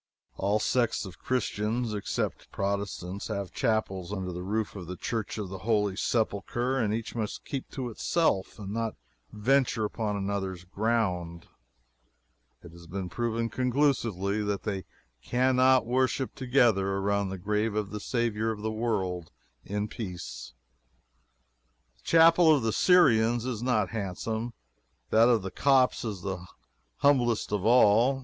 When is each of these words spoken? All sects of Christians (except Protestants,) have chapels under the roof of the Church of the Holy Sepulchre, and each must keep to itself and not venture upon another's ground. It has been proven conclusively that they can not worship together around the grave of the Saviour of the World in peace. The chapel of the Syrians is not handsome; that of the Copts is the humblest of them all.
All 0.35 0.57
sects 0.57 1.05
of 1.05 1.19
Christians 1.19 1.93
(except 1.93 2.51
Protestants,) 2.51 3.27
have 3.27 3.51
chapels 3.51 4.11
under 4.11 4.31
the 4.33 4.41
roof 4.41 4.75
of 4.75 4.87
the 4.87 4.95
Church 4.95 5.37
of 5.37 5.49
the 5.49 5.59
Holy 5.59 5.95
Sepulchre, 5.95 6.79
and 6.79 6.91
each 6.91 7.13
must 7.13 7.45
keep 7.45 7.69
to 7.69 7.87
itself 7.87 8.57
and 8.57 8.71
not 8.71 8.95
venture 9.31 9.85
upon 9.85 10.15
another's 10.17 10.63
ground. 10.63 11.45
It 12.63 12.71
has 12.71 12.87
been 12.87 13.09
proven 13.09 13.47
conclusively 13.47 14.41
that 14.41 14.63
they 14.63 14.85
can 15.23 15.57
not 15.57 15.85
worship 15.85 16.33
together 16.33 16.93
around 16.93 17.29
the 17.29 17.37
grave 17.37 17.75
of 17.75 17.91
the 17.91 17.99
Saviour 17.99 18.49
of 18.49 18.61
the 18.63 18.71
World 18.71 19.29
in 19.63 19.87
peace. 19.87 20.53
The 21.97 22.01
chapel 22.01 22.51
of 22.55 22.63
the 22.63 22.73
Syrians 22.73 23.45
is 23.45 23.61
not 23.61 23.89
handsome; 23.89 24.53
that 25.11 25.29
of 25.29 25.43
the 25.43 25.51
Copts 25.51 26.03
is 26.03 26.23
the 26.23 26.43
humblest 26.95 27.51
of 27.51 27.59
them 27.61 27.67
all. 27.67 28.19